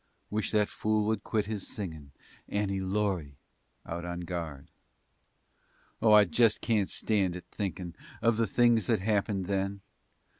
Wish 0.31 0.49
that 0.49 0.67
fool 0.67 1.05
would 1.05 1.23
quit 1.23 1.45
his 1.45 1.67
singin' 1.67 2.09
"Annie 2.49 2.79
Laurie" 2.79 3.35
out 3.85 4.03
on 4.03 4.21
guard! 4.21 4.71
Oh, 6.01 6.11
I 6.11 6.25
just 6.25 6.59
kaint 6.59 6.89
stand 6.89 7.35
it 7.35 7.45
thinkin' 7.51 7.93
Of 8.19 8.37
the 8.37 8.47
things 8.47 8.87
that 8.87 8.99
happened 9.01 9.45
then. 9.45 9.81